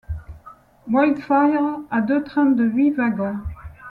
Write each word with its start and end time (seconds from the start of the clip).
Wildfire 0.87 1.81
a 1.91 2.01
deux 2.01 2.23
trains 2.23 2.47
de 2.57 2.63
huit 2.63 2.89
wagons. 2.93 3.37